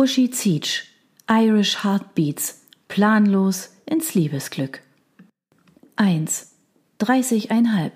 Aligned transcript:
Uschi 0.00 0.30
Zietsch, 0.30 0.84
Irish 1.28 1.84
Heartbeats, 1.84 2.62
planlos 2.88 3.68
ins 3.84 4.14
Liebesglück. 4.14 4.80
1. 5.96 6.56
30,5. 6.98 7.90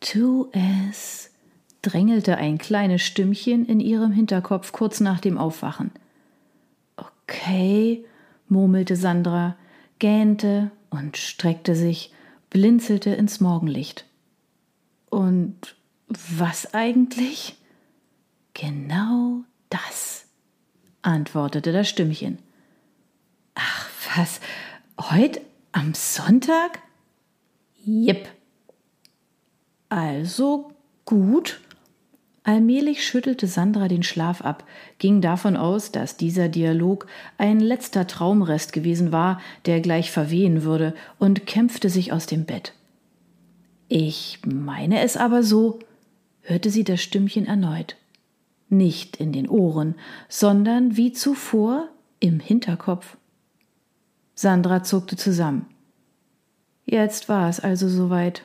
Tu 0.00 0.50
es, 0.50 1.30
drängelte 1.80 2.38
ein 2.38 2.58
kleines 2.58 3.02
Stimmchen 3.02 3.66
in 3.66 3.78
ihrem 3.78 4.10
Hinterkopf 4.10 4.72
kurz 4.72 4.98
nach 4.98 5.20
dem 5.20 5.38
Aufwachen. 5.38 5.92
Okay, 6.96 8.04
murmelte 8.48 8.96
Sandra, 8.96 9.56
gähnte 10.00 10.72
und 10.90 11.18
streckte 11.18 11.76
sich, 11.76 12.12
blinzelte 12.50 13.10
ins 13.10 13.38
Morgenlicht. 13.38 14.06
Und 15.08 15.76
was 16.08 16.74
eigentlich? 16.74 17.54
Genau 18.54 19.44
das, 19.70 20.21
antwortete 21.02 21.72
das 21.72 21.88
Stimmchen. 21.88 22.38
Ach, 23.54 23.88
was? 24.16 24.40
Heute 24.98 25.40
am 25.72 25.94
Sonntag? 25.94 26.80
Jep. 27.84 28.28
Also 29.88 30.72
gut. 31.04 31.60
Allmählich 32.44 33.06
schüttelte 33.06 33.46
Sandra 33.46 33.86
den 33.86 34.02
Schlaf 34.02 34.40
ab, 34.40 34.64
ging 34.98 35.20
davon 35.20 35.56
aus, 35.56 35.92
dass 35.92 36.16
dieser 36.16 36.48
Dialog 36.48 37.06
ein 37.38 37.60
letzter 37.60 38.08
Traumrest 38.08 38.72
gewesen 38.72 39.12
war, 39.12 39.40
der 39.66 39.80
gleich 39.80 40.10
verwehen 40.10 40.64
würde, 40.64 40.94
und 41.20 41.46
kämpfte 41.46 41.88
sich 41.88 42.12
aus 42.12 42.26
dem 42.26 42.44
Bett. 42.44 42.72
Ich 43.88 44.40
meine 44.44 45.02
es 45.02 45.16
aber 45.16 45.44
so, 45.44 45.78
hörte 46.40 46.70
sie 46.70 46.82
das 46.82 47.00
Stimmchen 47.00 47.46
erneut. 47.46 47.96
Nicht 48.72 49.18
in 49.18 49.32
den 49.32 49.50
Ohren, 49.50 49.96
sondern 50.30 50.96
wie 50.96 51.12
zuvor 51.12 51.90
im 52.20 52.40
Hinterkopf. 52.40 53.18
Sandra 54.34 54.82
zuckte 54.82 55.14
zusammen. 55.14 55.66
Jetzt 56.86 57.28
war 57.28 57.50
es 57.50 57.60
also 57.60 57.86
soweit. 57.86 58.44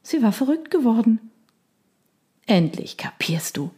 Sie 0.00 0.22
war 0.22 0.30
verrückt 0.30 0.70
geworden. 0.70 1.18
Endlich 2.46 2.98
kapierst 2.98 3.56
du. 3.56 3.72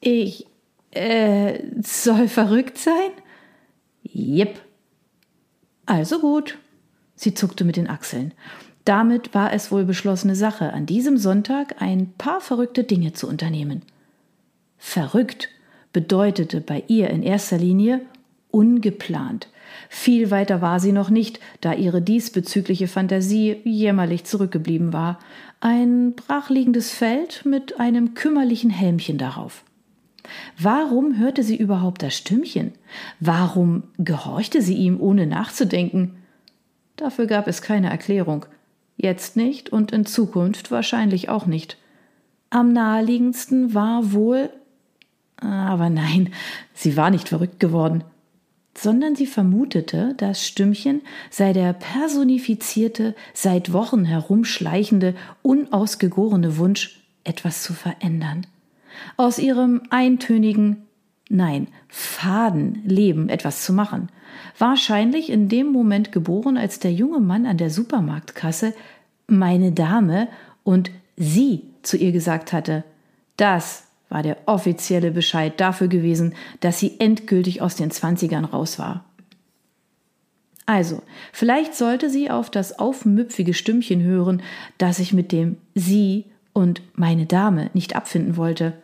Ich 0.00 0.46
äh, 0.92 1.62
soll 1.82 2.26
verrückt 2.26 2.78
sein? 2.78 3.10
Jep. 4.02 4.62
Also 5.84 6.20
gut. 6.20 6.56
Sie 7.16 7.34
zuckte 7.34 7.64
mit 7.64 7.76
den 7.76 7.90
Achseln. 7.90 8.32
Damit 8.86 9.34
war 9.34 9.52
es 9.52 9.70
wohl 9.70 9.84
beschlossene 9.84 10.34
Sache, 10.34 10.72
an 10.72 10.86
diesem 10.86 11.18
Sonntag 11.18 11.82
ein 11.82 12.14
paar 12.14 12.40
verrückte 12.40 12.84
Dinge 12.84 13.12
zu 13.12 13.28
unternehmen. 13.28 13.82
Verrückt 14.78 15.48
bedeutete 15.92 16.60
bei 16.60 16.84
ihr 16.86 17.10
in 17.10 17.22
erster 17.22 17.58
Linie 17.58 18.00
ungeplant. 18.50 19.48
Viel 19.88 20.30
weiter 20.30 20.60
war 20.60 20.80
sie 20.80 20.92
noch 20.92 21.10
nicht, 21.10 21.40
da 21.60 21.72
ihre 21.74 22.02
diesbezügliche 22.02 22.88
Fantasie 22.88 23.56
jämmerlich 23.64 24.24
zurückgeblieben 24.24 24.92
war. 24.92 25.18
Ein 25.60 26.14
brachliegendes 26.14 26.90
Feld 26.90 27.44
mit 27.44 27.80
einem 27.80 28.14
kümmerlichen 28.14 28.70
Helmchen 28.70 29.18
darauf. 29.18 29.64
Warum 30.58 31.18
hörte 31.18 31.42
sie 31.42 31.56
überhaupt 31.56 32.02
das 32.02 32.14
Stimmchen? 32.14 32.72
Warum 33.20 33.84
gehorchte 33.98 34.62
sie 34.62 34.74
ihm, 34.74 35.00
ohne 35.00 35.26
nachzudenken? 35.26 36.16
Dafür 36.96 37.26
gab 37.26 37.46
es 37.48 37.62
keine 37.62 37.90
Erklärung. 37.90 38.46
Jetzt 38.96 39.36
nicht 39.36 39.70
und 39.70 39.92
in 39.92 40.04
Zukunft 40.04 40.70
wahrscheinlich 40.70 41.28
auch 41.28 41.46
nicht. 41.46 41.78
Am 42.50 42.72
naheliegendsten 42.72 43.74
war 43.74 44.12
wohl. 44.12 44.50
Aber 45.40 45.88
nein, 45.90 46.30
sie 46.74 46.96
war 46.96 47.10
nicht 47.10 47.28
verrückt 47.28 47.60
geworden 47.60 48.04
sondern 48.78 49.16
sie 49.16 49.26
vermutete, 49.26 50.14
das 50.16 50.46
Stimmchen 50.46 51.02
sei 51.30 51.52
der 51.52 51.72
personifizierte, 51.72 53.14
seit 53.34 53.72
Wochen 53.72 54.04
herumschleichende, 54.04 55.14
unausgegorene 55.42 56.58
Wunsch, 56.58 57.00
etwas 57.24 57.62
zu 57.62 57.74
verändern. 57.74 58.46
Aus 59.16 59.38
ihrem 59.38 59.82
eintönigen, 59.90 60.86
nein, 61.28 61.66
faden 61.88 62.82
Leben 62.84 63.28
etwas 63.28 63.64
zu 63.64 63.72
machen. 63.72 64.08
Wahrscheinlich 64.56 65.30
in 65.30 65.48
dem 65.48 65.72
Moment 65.72 66.12
geboren, 66.12 66.56
als 66.56 66.78
der 66.78 66.92
junge 66.92 67.20
Mann 67.20 67.46
an 67.46 67.58
der 67.58 67.70
Supermarktkasse 67.70 68.74
meine 69.26 69.72
Dame 69.72 70.28
und 70.62 70.90
sie 71.16 71.64
zu 71.82 71.96
ihr 71.96 72.12
gesagt 72.12 72.52
hatte, 72.52 72.84
das 73.36 73.87
war 74.08 74.22
der 74.22 74.38
offizielle 74.46 75.10
Bescheid 75.10 75.60
dafür 75.60 75.88
gewesen, 75.88 76.34
dass 76.60 76.78
sie 76.78 76.98
endgültig 76.98 77.60
aus 77.62 77.76
den 77.76 77.90
Zwanzigern 77.90 78.44
raus 78.44 78.78
war. 78.78 79.04
Also, 80.66 81.02
vielleicht 81.32 81.74
sollte 81.74 82.10
sie 82.10 82.30
auf 82.30 82.50
das 82.50 82.78
aufmüpfige 82.78 83.54
Stimmchen 83.54 84.02
hören, 84.02 84.42
das 84.76 84.98
ich 84.98 85.14
mit 85.14 85.32
dem 85.32 85.56
Sie 85.74 86.26
und 86.52 86.82
meine 86.94 87.24
Dame 87.24 87.70
nicht 87.72 87.96
abfinden 87.96 88.36
wollte. 88.36 88.74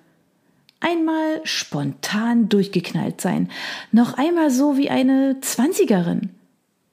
Einmal 0.81 1.41
spontan 1.45 2.49
durchgeknallt 2.49 3.21
sein, 3.21 3.51
noch 3.93 4.15
einmal 4.17 4.51
so 4.51 4.79
wie 4.79 4.89
eine 4.91 5.41
Zwanzigerin. 5.41 6.31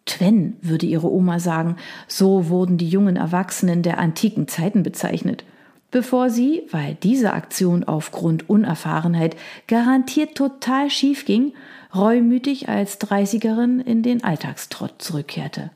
Twen, 0.05 0.57
würde 0.61 0.85
ihre 0.85 1.09
Oma 1.09 1.39
sagen, 1.39 1.77
so 2.07 2.49
wurden 2.49 2.77
die 2.77 2.89
jungen 2.89 3.15
Erwachsenen 3.15 3.83
der 3.83 3.97
antiken 3.97 4.47
Zeiten 4.47 4.83
bezeichnet 4.83 5.45
bevor 5.91 6.29
sie, 6.29 6.63
weil 6.71 6.95
diese 6.95 7.33
Aktion 7.33 7.83
aufgrund 7.83 8.49
Unerfahrenheit 8.49 9.35
garantiert 9.67 10.35
total 10.35 10.89
schief 10.89 11.25
ging, 11.25 11.53
reumütig 11.93 12.69
als 12.69 12.97
Dreißigerin 12.97 13.81
in 13.81 14.01
den 14.01 14.23
Alltagstrott 14.23 15.01
zurückkehrte. 15.01 15.71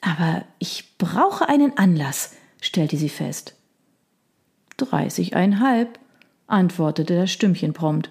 Aber 0.00 0.44
ich 0.58 0.96
brauche 0.98 1.48
einen 1.48 1.76
Anlass, 1.76 2.34
stellte 2.60 2.96
sie 2.96 3.08
fest. 3.08 3.54
Dreißigeinhalb, 4.76 5.98
antwortete 6.46 7.16
das 7.16 7.32
Stimmchen 7.32 7.72
prompt, 7.72 8.10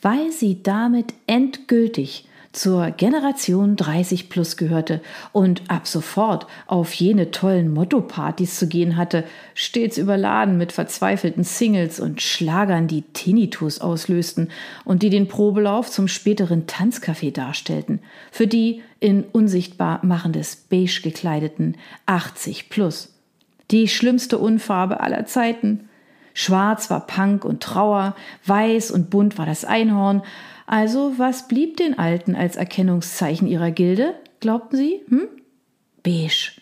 weil 0.00 0.30
sie 0.30 0.62
damit 0.62 1.12
endgültig 1.26 2.28
zur 2.52 2.90
Generation 2.90 3.76
30 3.76 4.28
plus 4.28 4.56
gehörte 4.56 5.00
und 5.32 5.62
ab 5.68 5.86
sofort 5.86 6.46
auf 6.66 6.92
jene 6.92 7.30
tollen 7.30 7.72
Motto-Partys 7.72 8.58
zu 8.58 8.68
gehen 8.68 8.96
hatte, 8.96 9.24
stets 9.54 9.96
überladen 9.96 10.58
mit 10.58 10.72
verzweifelten 10.72 11.44
Singles 11.44 11.98
und 11.98 12.20
Schlagern, 12.20 12.88
die 12.88 13.02
Tinnitus 13.02 13.80
auslösten 13.80 14.50
und 14.84 15.02
die 15.02 15.10
den 15.10 15.28
Probelauf 15.28 15.90
zum 15.90 16.08
späteren 16.08 16.66
Tanzcafé 16.66 17.32
darstellten, 17.32 18.00
für 18.30 18.46
die 18.46 18.82
in 19.00 19.24
unsichtbar 19.24 20.00
machendes 20.04 20.56
Beige 20.56 21.00
gekleideten 21.02 21.76
80 22.06 22.68
plus. 22.68 23.12
Die 23.70 23.88
schlimmste 23.88 24.36
Unfarbe 24.38 25.00
aller 25.00 25.24
Zeiten. 25.24 25.88
Schwarz 26.34 26.90
war 26.90 27.06
Punk 27.06 27.44
und 27.44 27.62
Trauer, 27.62 28.14
weiß 28.46 28.90
und 28.90 29.10
bunt 29.10 29.38
war 29.38 29.46
das 29.46 29.64
Einhorn, 29.64 30.22
also, 30.66 31.12
was 31.18 31.48
blieb 31.48 31.76
den 31.76 31.98
Alten 31.98 32.34
als 32.34 32.56
Erkennungszeichen 32.56 33.46
ihrer 33.46 33.70
Gilde, 33.70 34.14
glaubten 34.40 34.76
sie? 34.76 35.00
Hm? 35.08 35.28
Beige. 36.02 36.52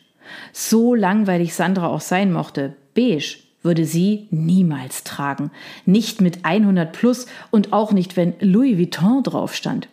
So 0.53 0.95
langweilig 0.97 1.55
Sandra 1.55 1.87
auch 1.87 2.01
sein 2.01 2.33
mochte, 2.33 2.75
beige 2.95 3.37
würde 3.63 3.85
sie 3.85 4.27
niemals 4.31 5.05
tragen. 5.05 5.51
Nicht 5.85 6.21
mit 6.21 6.45
100 6.45 6.93
plus 6.93 7.27
und 7.51 7.73
auch 7.73 7.93
nicht, 7.93 8.17
wenn 8.17 8.35
Louis 8.41 8.79
Vuitton 8.79 9.23
drauf 9.23 9.55
stand. 9.55 9.89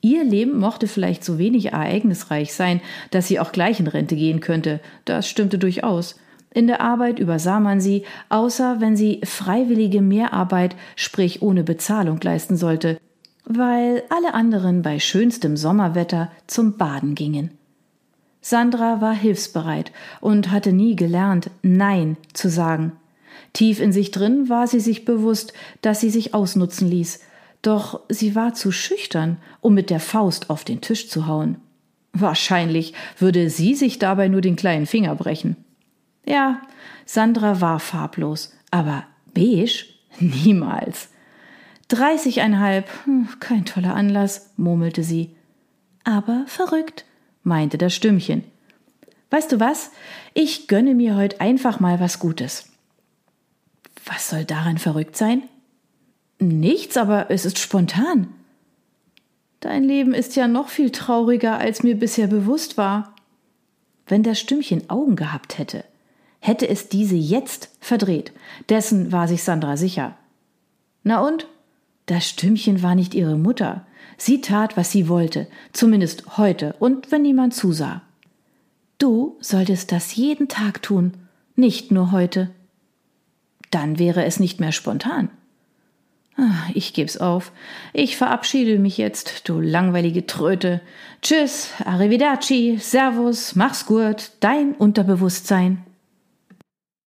Ihr 0.00 0.24
Leben 0.24 0.58
mochte 0.58 0.86
vielleicht 0.86 1.24
so 1.24 1.38
wenig 1.38 1.72
ereignisreich 1.72 2.52
sein, 2.52 2.82
dass 3.12 3.28
sie 3.28 3.40
auch 3.40 3.52
gleich 3.52 3.80
in 3.80 3.86
Rente 3.86 4.16
gehen 4.16 4.40
könnte. 4.40 4.80
Das 5.06 5.28
stimmte 5.28 5.58
durchaus. 5.58 6.16
In 6.54 6.66
der 6.66 6.80
Arbeit 6.80 7.18
übersah 7.18 7.60
man 7.60 7.80
sie, 7.80 8.04
außer 8.30 8.80
wenn 8.80 8.96
sie 8.96 9.20
freiwillige 9.24 10.00
Mehrarbeit, 10.00 10.74
sprich 10.96 11.42
ohne 11.42 11.64
Bezahlung 11.64 12.18
leisten 12.22 12.56
sollte 12.56 12.98
weil 13.44 14.04
alle 14.08 14.34
anderen 14.34 14.82
bei 14.82 14.98
schönstem 14.98 15.56
Sommerwetter 15.56 16.30
zum 16.46 16.76
Baden 16.76 17.14
gingen. 17.14 17.50
Sandra 18.40 19.00
war 19.00 19.14
hilfsbereit 19.14 19.92
und 20.20 20.50
hatte 20.50 20.72
nie 20.72 20.96
gelernt, 20.96 21.50
Nein 21.62 22.16
zu 22.32 22.50
sagen. 22.50 22.92
Tief 23.52 23.80
in 23.80 23.92
sich 23.92 24.10
drin 24.10 24.48
war 24.48 24.66
sie 24.66 24.80
sich 24.80 25.04
bewusst, 25.04 25.52
dass 25.80 26.00
sie 26.00 26.10
sich 26.10 26.34
ausnutzen 26.34 26.88
ließ, 26.88 27.20
doch 27.62 28.00
sie 28.08 28.34
war 28.34 28.52
zu 28.52 28.72
schüchtern, 28.72 29.38
um 29.60 29.74
mit 29.74 29.88
der 29.88 30.00
Faust 30.00 30.50
auf 30.50 30.64
den 30.64 30.80
Tisch 30.80 31.08
zu 31.08 31.26
hauen. 31.26 31.56
Wahrscheinlich 32.12 32.92
würde 33.18 33.48
sie 33.48 33.74
sich 33.74 33.98
dabei 33.98 34.28
nur 34.28 34.40
den 34.40 34.56
kleinen 34.56 34.86
Finger 34.86 35.14
brechen. 35.14 35.56
Ja, 36.24 36.62
Sandra 37.06 37.60
war 37.60 37.80
farblos, 37.80 38.54
aber 38.70 39.04
beige? 39.32 39.86
Niemals. 40.20 41.08
Dreißigeinhalb, 41.88 42.88
hm, 43.04 43.28
kein 43.40 43.64
toller 43.64 43.94
Anlass, 43.94 44.50
murmelte 44.56 45.02
sie. 45.02 45.36
Aber 46.04 46.44
verrückt, 46.46 47.04
meinte 47.42 47.78
das 47.78 47.94
Stimmchen. 47.94 48.44
Weißt 49.30 49.52
du 49.52 49.60
was? 49.60 49.90
Ich 50.32 50.68
gönne 50.68 50.94
mir 50.94 51.16
heute 51.16 51.40
einfach 51.40 51.80
mal 51.80 52.00
was 52.00 52.18
Gutes. 52.18 52.70
Was 54.06 54.30
soll 54.30 54.44
daran 54.44 54.78
verrückt 54.78 55.16
sein? 55.16 55.42
Nichts, 56.38 56.96
aber 56.96 57.30
es 57.30 57.44
ist 57.44 57.58
spontan. 57.58 58.28
Dein 59.60 59.82
Leben 59.82 60.12
ist 60.12 60.36
ja 60.36 60.46
noch 60.46 60.68
viel 60.68 60.90
trauriger, 60.90 61.58
als 61.58 61.82
mir 61.82 61.98
bisher 61.98 62.26
bewusst 62.26 62.76
war. 62.76 63.14
Wenn 64.06 64.22
das 64.22 64.38
Stimmchen 64.38 64.90
Augen 64.90 65.16
gehabt 65.16 65.58
hätte, 65.58 65.84
hätte 66.44 66.68
es 66.68 66.90
diese 66.90 67.16
jetzt 67.16 67.70
verdreht. 67.80 68.32
Dessen 68.68 69.12
war 69.12 69.28
sich 69.28 69.42
Sandra 69.42 69.78
sicher. 69.78 70.14
Na 71.02 71.26
und? 71.26 71.46
Das 72.04 72.28
Stimmchen 72.28 72.82
war 72.82 72.94
nicht 72.94 73.14
ihre 73.14 73.38
Mutter. 73.38 73.86
Sie 74.18 74.42
tat, 74.42 74.76
was 74.76 74.92
sie 74.92 75.08
wollte, 75.08 75.46
zumindest 75.72 76.36
heute 76.36 76.74
und 76.80 77.10
wenn 77.10 77.22
niemand 77.22 77.54
zusah. 77.54 78.02
Du 78.98 79.38
solltest 79.40 79.90
das 79.90 80.14
jeden 80.16 80.48
Tag 80.48 80.82
tun, 80.82 81.14
nicht 81.56 81.90
nur 81.90 82.12
heute. 82.12 82.50
Dann 83.70 83.98
wäre 83.98 84.26
es 84.26 84.38
nicht 84.38 84.60
mehr 84.60 84.72
spontan. 84.72 85.30
Ah, 86.36 86.68
ich 86.74 86.92
geb's 86.92 87.16
auf. 87.16 87.52
Ich 87.94 88.18
verabschiede 88.18 88.78
mich 88.78 88.98
jetzt, 88.98 89.48
du 89.48 89.60
langweilige 89.60 90.26
Tröte. 90.26 90.82
Tschüss, 91.22 91.70
arrivederci, 91.86 92.76
servus, 92.78 93.54
mach's 93.54 93.86
gut, 93.86 94.32
dein 94.40 94.72
Unterbewusstsein. 94.74 95.82